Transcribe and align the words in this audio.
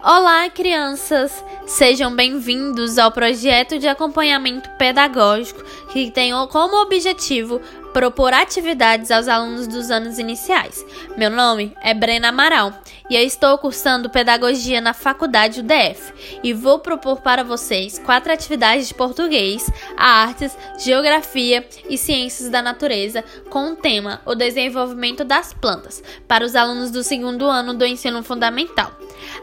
Olá, 0.00 0.48
crianças! 0.48 1.44
Sejam 1.66 2.14
bem-vindos 2.14 2.98
ao 2.98 3.10
projeto 3.10 3.80
de 3.80 3.88
acompanhamento 3.88 4.70
pedagógico 4.78 5.64
que 5.92 6.08
tem 6.12 6.30
como 6.50 6.80
objetivo 6.80 7.60
propor 7.92 8.32
atividades 8.32 9.10
aos 9.10 9.26
alunos 9.26 9.66
dos 9.66 9.90
anos 9.90 10.20
iniciais. 10.20 10.86
Meu 11.16 11.28
nome 11.28 11.74
é 11.82 11.92
Brena 11.94 12.28
Amaral 12.28 12.72
e 13.10 13.16
eu 13.16 13.22
estou 13.22 13.58
cursando 13.58 14.08
Pedagogia 14.08 14.80
na 14.80 14.94
Faculdade 14.94 15.60
UDF 15.60 16.12
e 16.44 16.52
vou 16.52 16.78
propor 16.78 17.20
para 17.20 17.42
vocês 17.42 17.98
quatro 17.98 18.32
atividades 18.32 18.86
de 18.86 18.94
português, 18.94 19.68
artes, 19.96 20.56
geografia 20.78 21.66
e 21.90 21.98
ciências 21.98 22.48
da 22.48 22.62
natureza 22.62 23.24
com 23.50 23.72
o 23.72 23.76
tema 23.76 24.20
O 24.24 24.36
Desenvolvimento 24.36 25.24
das 25.24 25.52
Plantas 25.52 26.00
para 26.28 26.44
os 26.44 26.54
alunos 26.54 26.92
do 26.92 27.02
segundo 27.02 27.46
ano 27.46 27.74
do 27.74 27.84
ensino 27.84 28.22
fundamental. 28.22 28.97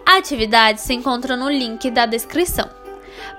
A 0.06 0.18
atividade 0.18 0.82
se 0.82 0.94
encontra 0.94 1.36
no 1.36 1.50
link 1.50 1.90
da 1.90 2.06
descrição. 2.06 2.70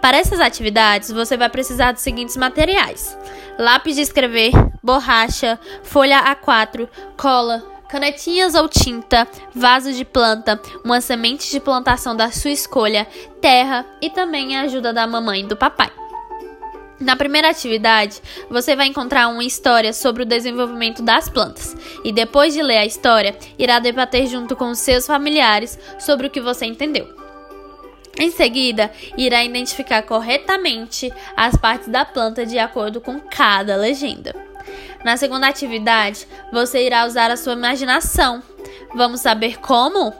Para 0.00 0.16
essas 0.16 0.40
atividades, 0.40 1.10
você 1.10 1.36
vai 1.36 1.48
precisar 1.48 1.92
dos 1.92 2.02
seguintes 2.02 2.36
materiais: 2.36 3.16
lápis 3.58 3.94
de 3.94 4.02
escrever, 4.02 4.52
borracha, 4.82 5.58
folha 5.82 6.22
A4, 6.34 6.88
cola, 7.16 7.64
canetinhas 7.88 8.54
ou 8.54 8.68
tinta, 8.68 9.26
vaso 9.54 9.92
de 9.92 10.04
planta, 10.04 10.60
uma 10.84 11.00
semente 11.00 11.50
de 11.50 11.60
plantação 11.60 12.16
da 12.16 12.30
sua 12.30 12.50
escolha, 12.50 13.06
terra 13.40 13.86
e 14.00 14.10
também 14.10 14.56
a 14.56 14.62
ajuda 14.62 14.92
da 14.92 15.06
mamãe 15.06 15.40
e 15.40 15.46
do 15.46 15.56
papai. 15.56 15.90
Na 16.98 17.14
primeira 17.14 17.50
atividade, 17.50 18.22
você 18.48 18.74
vai 18.74 18.86
encontrar 18.86 19.28
uma 19.28 19.44
história 19.44 19.92
sobre 19.92 20.22
o 20.22 20.26
desenvolvimento 20.26 21.02
das 21.02 21.28
plantas 21.28 21.76
e 22.02 22.10
depois 22.10 22.54
de 22.54 22.62
ler 22.62 22.78
a 22.78 22.86
história, 22.86 23.36
irá 23.58 23.78
debater 23.78 24.26
junto 24.26 24.56
com 24.56 24.74
seus 24.74 25.06
familiares 25.06 25.78
sobre 25.98 26.26
o 26.26 26.30
que 26.30 26.40
você 26.40 26.64
entendeu. 26.64 27.06
Em 28.18 28.30
seguida, 28.30 28.90
irá 29.16 29.44
identificar 29.44 30.02
corretamente 30.02 31.12
as 31.36 31.54
partes 31.54 31.88
da 31.88 32.02
planta 32.02 32.46
de 32.46 32.58
acordo 32.58 32.98
com 32.98 33.20
cada 33.20 33.76
legenda. 33.76 34.34
Na 35.04 35.18
segunda 35.18 35.46
atividade, 35.46 36.26
você 36.50 36.86
irá 36.86 37.04
usar 37.04 37.30
a 37.30 37.36
sua 37.36 37.52
imaginação. 37.52 38.42
Vamos 38.94 39.20
saber 39.20 39.58
como? 39.58 40.14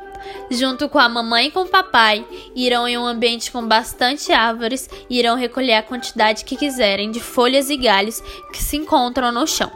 Junto 0.51 0.89
com 0.89 0.99
a 0.99 1.09
mamãe 1.09 1.47
e 1.47 1.51
com 1.51 1.61
o 1.61 1.69
papai, 1.69 2.27
irão 2.55 2.87
em 2.87 2.97
um 2.97 3.07
ambiente 3.07 3.51
com 3.51 3.67
bastante 3.67 4.33
árvores 4.33 4.89
e 5.11 5.19
irão 5.19 5.37
recolher 5.37 5.75
a 5.75 5.83
quantidade 5.83 6.45
que 6.45 6.57
quiserem 6.57 7.11
de 7.11 7.21
folhas 7.21 7.69
e 7.71 7.77
galhos 7.77 8.21
que 8.53 8.63
se 8.63 8.77
encontram 8.77 9.33
no 9.33 9.47
chão. 9.47 9.71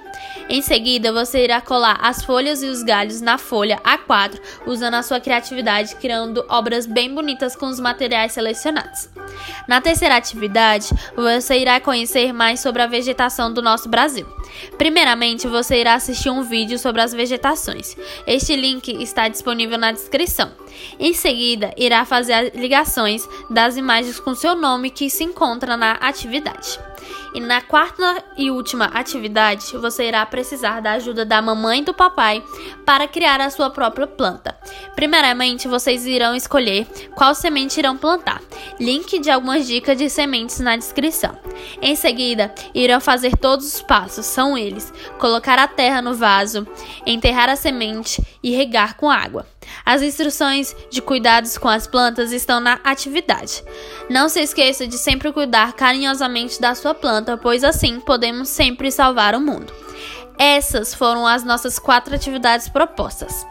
Em 0.48 0.60
seguida, 0.62 1.12
você 1.12 1.44
irá 1.44 1.60
colar 1.60 1.98
as 2.00 2.24
folhas 2.24 2.62
e 2.62 2.66
os 2.66 2.82
galhos 2.82 3.20
na 3.20 3.38
folha 3.38 3.80
A4, 3.84 4.40
usando 4.66 4.94
a 4.94 5.02
sua 5.02 5.20
criatividade, 5.20 5.94
criando 5.96 6.44
obras 6.48 6.86
bem 6.86 7.14
bonitas 7.14 7.54
com 7.54 7.66
os 7.66 7.78
materiais 7.78 8.32
selecionados. 8.32 9.08
Na 9.68 9.80
terceira 9.80 10.16
atividade, 10.16 10.88
você 11.14 11.58
irá 11.58 11.80
conhecer 11.80 12.32
mais 12.32 12.60
sobre 12.60 12.82
a 12.82 12.86
vegetação 12.86 13.52
do 13.52 13.62
nosso 13.62 13.88
Brasil. 13.88 14.26
Primeiramente, 14.76 15.46
você 15.46 15.80
irá 15.80 15.94
assistir 15.94 16.30
um 16.30 16.42
vídeo 16.42 16.78
sobre 16.78 17.00
as 17.00 17.12
vegetações. 17.12 17.96
Este 18.26 18.56
link 18.56 18.88
está 19.00 19.28
disponível 19.28 19.78
na 19.78 19.92
descrição. 19.92 20.50
Em 20.98 21.14
seguida, 21.14 21.72
irá 21.76 22.04
fazer 22.04 22.52
ligações 22.56 23.26
das 23.48 23.76
imagens 23.76 24.18
com 24.18 24.34
seu 24.34 24.56
nome 24.56 24.90
que 24.90 25.08
se 25.08 25.22
encontra 25.22 25.76
na 25.76 25.92
atividade. 25.92 26.89
E 27.34 27.40
na 27.40 27.60
quarta 27.60 28.24
e 28.36 28.50
última 28.50 28.86
atividade, 28.86 29.76
você 29.76 30.08
irá 30.08 30.24
precisar 30.26 30.80
da 30.80 30.92
ajuda 30.92 31.24
da 31.24 31.40
mamãe 31.40 31.80
e 31.80 31.84
do 31.84 31.94
papai 31.94 32.42
para 32.84 33.06
criar 33.06 33.40
a 33.40 33.50
sua 33.50 33.70
própria 33.70 34.06
planta. 34.06 34.56
Primeiramente, 34.94 35.68
vocês 35.68 36.06
irão 36.06 36.34
escolher 36.34 36.86
qual 37.14 37.34
semente 37.34 37.78
irão 37.78 37.96
plantar. 37.96 38.40
Link 38.78 39.18
de 39.18 39.30
algumas 39.30 39.66
dicas 39.66 39.96
de 39.96 40.08
sementes 40.08 40.58
na 40.60 40.76
descrição. 40.76 41.38
Em 41.82 41.94
seguida, 41.94 42.54
irão 42.74 43.00
fazer 43.00 43.36
todos 43.36 43.74
os 43.74 43.82
passos, 43.82 44.26
são 44.26 44.56
eles: 44.56 44.92
colocar 45.18 45.58
a 45.58 45.68
terra 45.68 46.00
no 46.00 46.14
vaso, 46.14 46.66
enterrar 47.06 47.48
a 47.48 47.56
semente 47.56 48.22
e 48.42 48.54
regar 48.54 48.96
com 48.96 49.10
água. 49.10 49.46
As 49.84 50.02
instruções 50.02 50.74
de 50.90 51.00
cuidados 51.00 51.56
com 51.56 51.68
as 51.68 51.86
plantas 51.86 52.32
estão 52.32 52.60
na 52.60 52.80
atividade. 52.84 53.62
Não 54.08 54.28
se 54.28 54.40
esqueça 54.40 54.86
de 54.86 54.98
sempre 54.98 55.32
cuidar 55.32 55.72
carinhosamente 55.74 56.60
da 56.60 56.74
sua 56.74 56.94
planta, 56.94 57.36
pois 57.36 57.64
assim 57.64 58.00
podemos 58.00 58.48
sempre 58.48 58.90
salvar 58.90 59.34
o 59.34 59.40
mundo. 59.40 59.72
Essas 60.38 60.94
foram 60.94 61.26
as 61.26 61.44
nossas 61.44 61.78
quatro 61.78 62.14
atividades 62.14 62.68
propostas. 62.68 63.46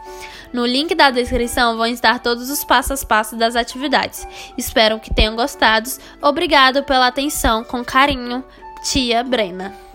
No 0.52 0.66
link 0.66 0.94
da 0.94 1.10
descrição 1.10 1.76
vão 1.76 1.86
estar 1.86 2.18
todos 2.20 2.50
os 2.50 2.64
passos 2.64 3.02
a 3.02 3.06
passo 3.06 3.36
das 3.36 3.54
atividades. 3.56 4.26
Espero 4.58 4.98
que 4.98 5.14
tenham 5.14 5.36
gostado. 5.36 5.88
Obrigado 6.20 6.82
pela 6.84 7.06
atenção. 7.06 7.62
Com 7.64 7.84
carinho, 7.84 8.44
Tia 8.82 9.22
Brena. 9.22 9.89